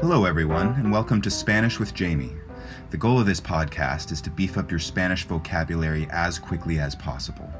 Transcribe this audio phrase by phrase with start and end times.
[0.00, 2.32] Hello, everyone, and welcome to Spanish with Jamie.
[2.88, 6.94] The goal of this podcast is to beef up your Spanish vocabulary as quickly as
[6.94, 7.52] possible.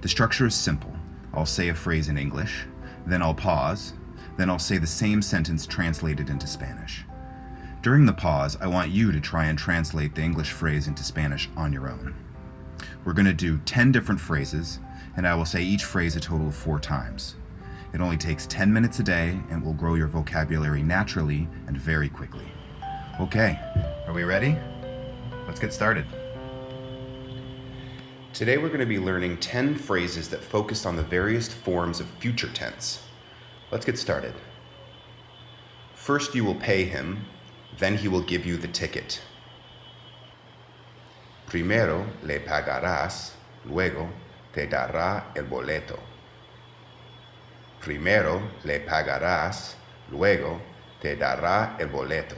[0.00, 0.94] The structure is simple
[1.34, 2.66] I'll say a phrase in English,
[3.04, 3.94] then I'll pause,
[4.36, 7.04] then I'll say the same sentence translated into Spanish.
[7.82, 11.50] During the pause, I want you to try and translate the English phrase into Spanish
[11.56, 12.14] on your own.
[13.04, 14.78] We're going to do 10 different phrases,
[15.16, 17.34] and I will say each phrase a total of four times.
[17.92, 22.08] It only takes 10 minutes a day and will grow your vocabulary naturally and very
[22.08, 22.46] quickly.
[23.20, 23.58] Okay,
[24.06, 24.56] are we ready?
[25.46, 26.06] Let's get started.
[28.32, 32.06] Today we're going to be learning 10 phrases that focus on the various forms of
[32.18, 33.04] future tense.
[33.70, 34.34] Let's get started.
[35.94, 37.26] First, you will pay him,
[37.78, 39.20] then he will give you the ticket.
[41.46, 43.32] Primero le pagarás,
[43.66, 44.08] luego
[44.54, 46.00] te dará el boleto.
[47.82, 49.76] Primero le pagarás,
[50.10, 50.60] luego
[51.00, 52.36] te dará el boleto.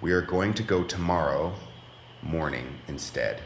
[0.00, 1.52] We are going to go tomorrow
[2.22, 3.40] morning instead.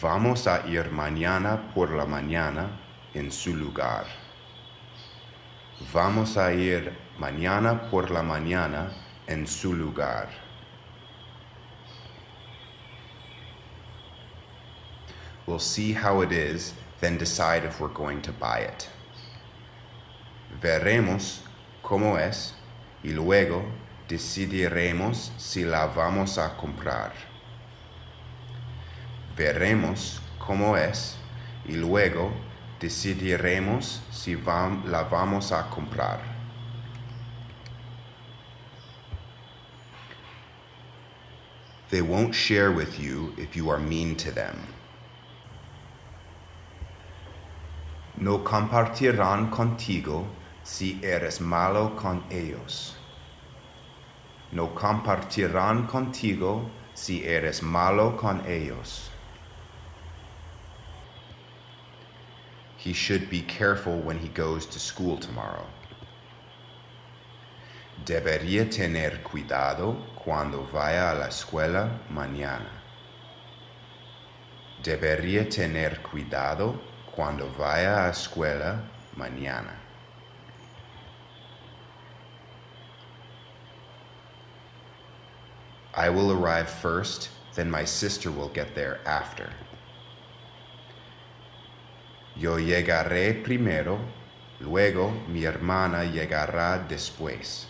[0.00, 2.70] Vamos a ir mañana por la mañana
[3.14, 4.06] en su lugar.
[5.92, 8.90] Vamos a ir mañana por la mañana
[9.26, 10.41] en su lugar.
[15.46, 18.88] We'll see how it is, then decide if we're going to buy it.
[20.60, 21.40] Veremos
[21.82, 22.54] cómo es
[23.02, 23.64] y luego
[24.08, 27.12] decidiremos si la vamos a comprar.
[29.36, 31.16] Veremos cómo es
[31.66, 32.32] y luego
[32.78, 36.20] decidiremos si vam, la vamos a comprar.
[41.90, 44.56] They won't share with you if you are mean to them.
[48.22, 50.24] No compartirán contigo
[50.62, 52.96] si eres malo con ellos.
[54.52, 59.10] No compartirán contigo si eres malo con ellos.
[62.76, 65.66] He should be careful when he goes to school tomorrow.
[68.04, 72.70] Debería tener cuidado cuando vaya a la escuela mañana.
[74.84, 78.80] Debería tener cuidado cuando vaya a escuela
[79.16, 79.78] mañana.
[85.94, 89.50] I will arrive first, then my sister will get there after.
[92.34, 93.98] Yo llegaré primero,
[94.58, 97.66] luego mi hermana llegará después.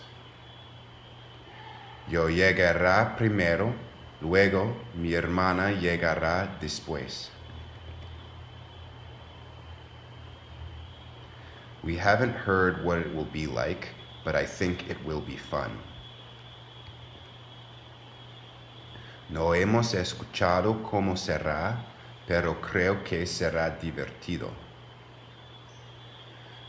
[2.09, 3.73] Yo llegaré primero,
[4.21, 7.29] luego mi hermana llegará después.
[11.83, 13.89] We haven't heard what it will be like,
[14.23, 15.77] but I think it will be fun.
[19.29, 21.77] No hemos escuchado cómo será,
[22.25, 24.51] pero creo que será divertido.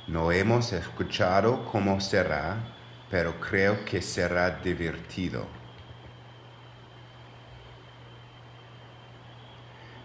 [0.09, 2.59] No hemos escuchado cómo será,
[3.09, 5.47] pero creo que será divertido.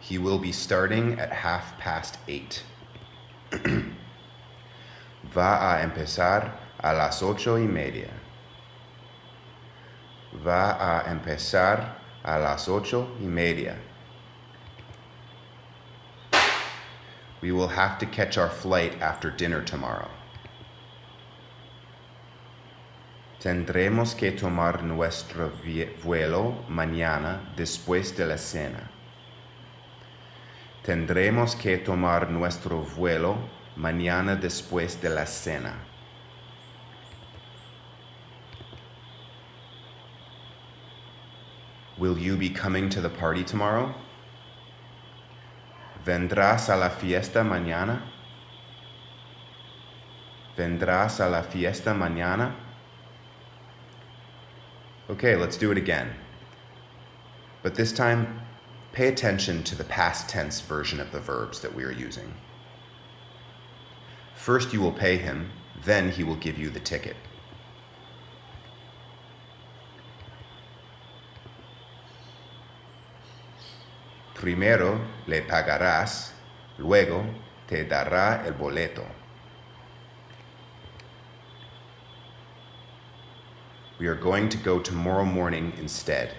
[0.01, 2.63] He will be starting at half past eight.
[5.35, 8.09] Va a empezar a las ocho y media.
[10.45, 13.75] Va a empezar a las ocho y media.
[17.41, 20.09] We will have to catch our flight after dinner tomorrow.
[23.39, 25.49] Tendremos que tomar nuestro
[26.03, 28.89] vuelo mañana después de la cena.
[30.83, 33.37] Tendremos que tomar nuestro vuelo
[33.79, 35.73] mañana después de la cena.
[41.97, 43.93] Will you be coming to the party tomorrow?
[46.05, 48.01] ¿Vendrás a la fiesta mañana?
[50.57, 52.53] ¿Vendrás a la fiesta mañana?
[55.09, 56.13] Okay, let's do it again.
[57.63, 58.41] But this time,
[58.93, 62.31] pay attention to the past tense version of the verbs that we are using.
[64.39, 65.51] First, you will pay him,
[65.83, 67.17] then, he will give you the ticket.
[74.33, 76.31] Primero le pagarás,
[76.77, 77.25] luego
[77.67, 79.05] te dará el boleto.
[83.99, 86.33] We are going to go tomorrow morning instead.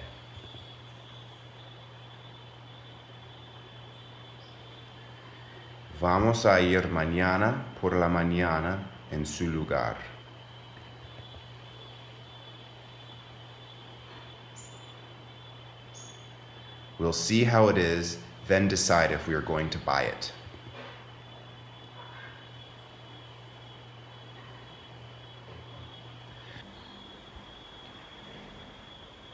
[6.01, 8.79] Vamos a ir mañana por la mañana
[9.11, 9.97] en su lugar.
[16.99, 18.19] We'll see how it is,
[18.49, 20.33] then decide if we are going to buy it.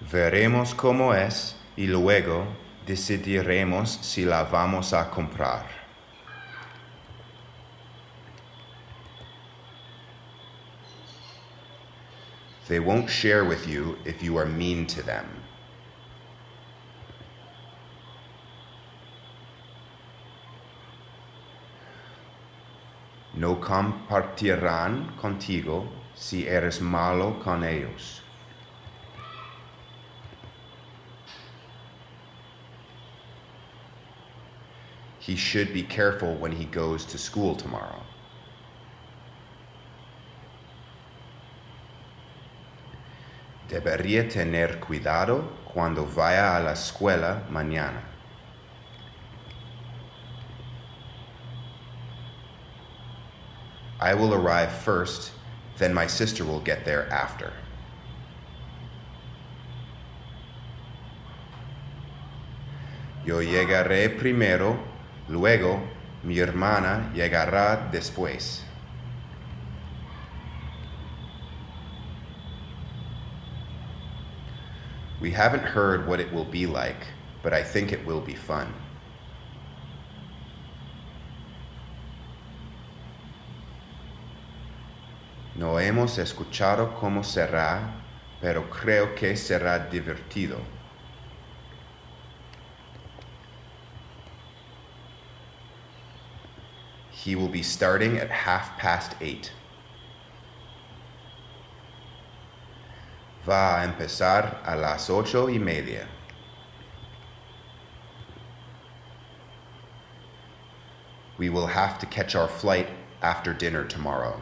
[0.03, 2.45] Veremos cómo es y luego
[2.87, 5.86] decidiremos si la vamos a comprar.
[12.69, 15.29] They won't share with you if you are mean to them.
[23.35, 28.23] No compartirán contigo si eres malo con ellos.
[35.21, 38.03] He should be careful when he goes to school tomorrow.
[43.77, 48.01] Debería tener cuidado cuando vaya a la escuela mañana.
[54.01, 55.33] I will arrive first,
[55.77, 57.53] then my sister will get there after.
[63.27, 64.79] Yo llegaré primero,
[65.29, 65.83] luego
[66.23, 68.66] mi hermana llegará después.
[75.21, 77.07] We haven't heard what it will be like,
[77.43, 78.73] but I think it will be fun.
[85.55, 87.95] No hemos escuchado cómo será,
[88.43, 90.61] pero creo que será divertido.
[97.11, 99.51] He will be starting at half past eight.
[103.47, 106.09] Va a empezar a las ocho y media.
[111.39, 112.89] We will have to catch our flight
[113.23, 114.41] after dinner tomorrow.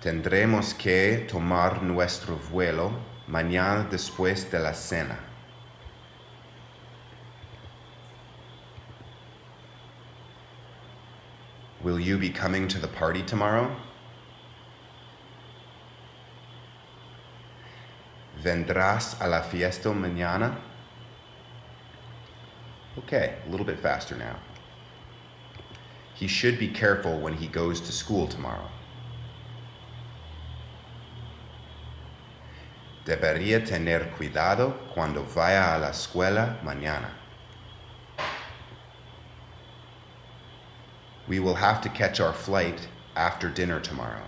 [0.00, 2.92] Tendremos que tomar nuestro vuelo
[3.28, 5.27] mañana después de la cena.
[11.88, 13.74] Will you be coming to the party tomorrow?
[18.42, 20.54] ¿Vendrás a la fiesta mañana?
[22.98, 24.36] Okay, a little bit faster now.
[26.14, 28.68] He should be careful when he goes to school tomorrow.
[33.06, 37.17] Debería tener cuidado cuando vaya a la escuela mañana.
[41.28, 44.22] We will have to catch our flight after dinner tomorrow.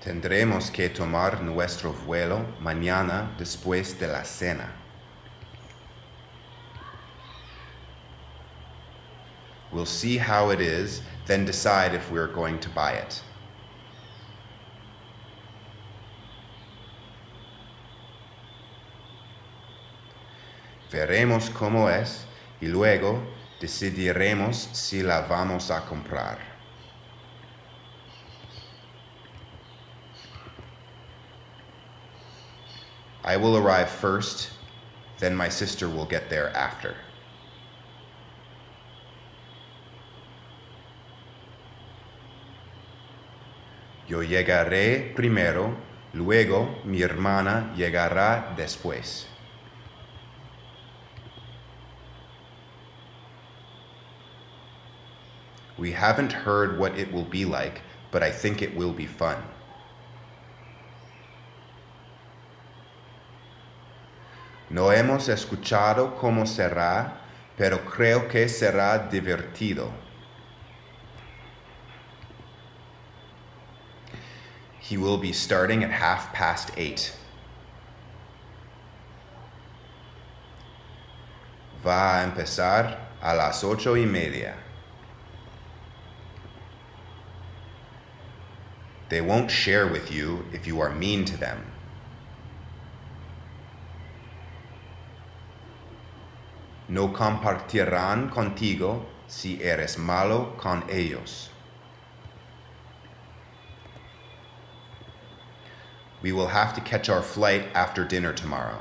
[0.00, 4.72] Tendremos que tomar nuestro vuelo mañana después de la cena.
[9.70, 13.22] We'll see how it is, then decide if we're going to buy it.
[20.90, 22.26] Veremos cómo es
[22.60, 23.22] y luego
[23.60, 26.38] decidiremos si la vamos a comprar.
[33.24, 34.50] I will arrive first,
[35.18, 36.94] then my sister will get there after.
[44.08, 45.76] Yo llegaré primero,
[46.14, 49.26] luego mi hermana llegará después.
[55.78, 59.42] We haven't heard what it will be like, but I think it will be fun.
[64.70, 67.12] No hemos escuchado cómo será,
[67.56, 69.92] pero creo que será divertido.
[74.80, 77.14] He will be starting at half past eight.
[81.84, 84.54] Va a empezar a las ocho y media.
[89.08, 91.64] They won't share with you if you are mean to them.
[96.88, 101.50] No compartirán contigo si eres malo con ellos.
[106.22, 108.80] We will have to catch our flight after dinner tomorrow.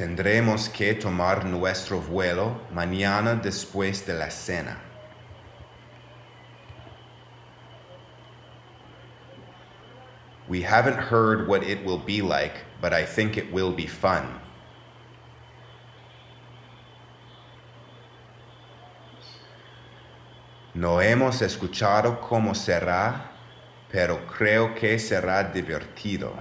[0.00, 4.78] Tendremos que tomar nuestro vuelo mañana después de la cena.
[10.48, 14.40] We haven't heard what it will be like, but I think it will be fun.
[20.72, 23.32] No hemos escuchado cómo será,
[23.92, 26.32] pero creo que será divertido.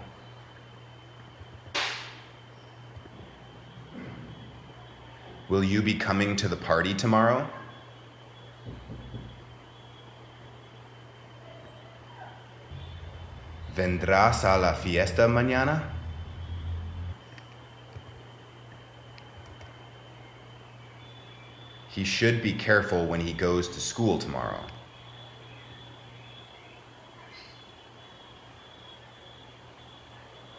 [5.49, 7.49] Will you be coming to the party tomorrow?
[13.75, 15.81] ¿Vendrás a la fiesta mañana?
[21.89, 24.63] He should be careful when he goes to school tomorrow.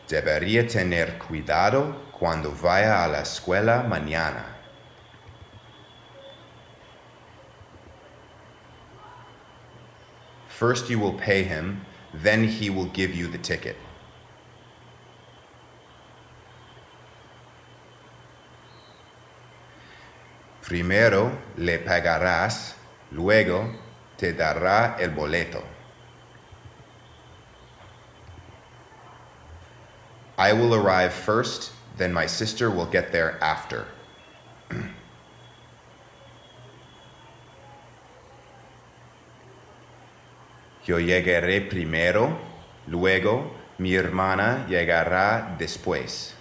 [0.09, 4.60] Debería tener cuidado cuando vaya a la escuela mañana.
[10.61, 13.79] First, you will pay him, then, he will give you the ticket.
[20.61, 22.75] Primero le pagarás,
[23.11, 23.75] luego
[24.19, 25.65] te dará el boleto.
[30.37, 33.87] I will arrive first, then my sister will get there after.
[40.91, 42.37] Yo llegaré primero,
[42.89, 46.35] luego mi hermana llegará después.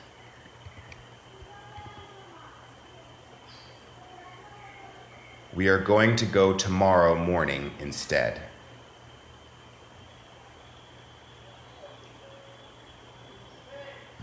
[5.53, 8.41] We are going to go tomorrow morning instead.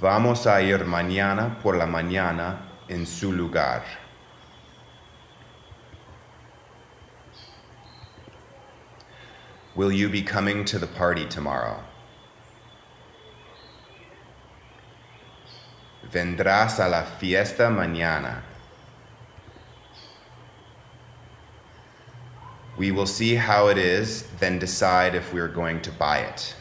[0.01, 4.06] Vamos a ir mañana por la mañana en su lugar.
[9.77, 11.79] Will you be coming to the party tomorrow?
[16.11, 18.41] Vendrás a la fiesta mañana.
[22.79, 26.55] We will see how it is, then decide if we are going to buy it.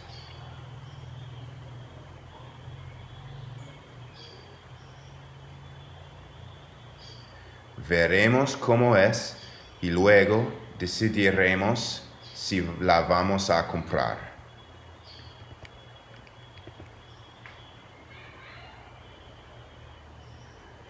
[7.87, 9.35] Veremos cómo es
[9.81, 12.01] y luego decidiremos
[12.45, 14.17] si la vamos a comprar.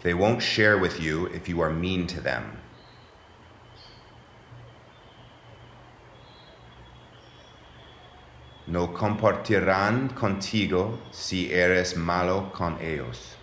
[0.04, 2.60] They won't share with you if you are mean to them.
[8.68, 13.36] No compartirán contigo si eres malo con ellos.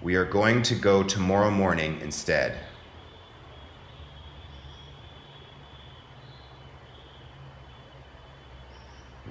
[0.00, 2.56] We are going to go tomorrow morning instead.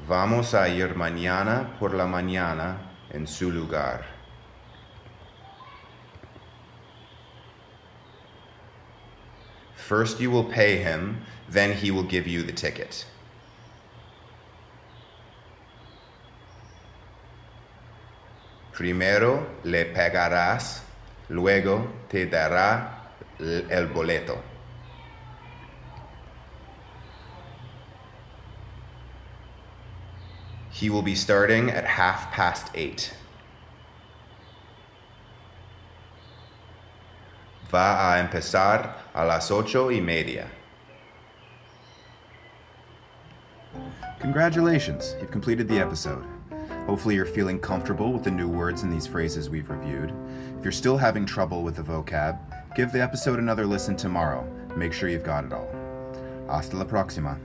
[0.07, 2.77] Vamos a ir mañana por la mañana
[3.11, 4.05] en su lugar.
[9.75, 13.05] First you will pay him, then he will give you the ticket.
[18.73, 20.81] Primero le pagarás,
[21.29, 24.54] luego te dará el boleto.
[30.75, 33.13] He will be starting at half past eight.
[37.69, 40.49] Va a empezar a las ocho y media.
[44.19, 46.25] Congratulations, you've completed the episode.
[46.87, 50.13] Hopefully, you're feeling comfortable with the new words in these phrases we've reviewed.
[50.57, 52.37] If you're still having trouble with the vocab,
[52.75, 54.45] give the episode another listen tomorrow.
[54.75, 55.69] Make sure you've got it all.
[56.49, 57.39] Hasta la próxima.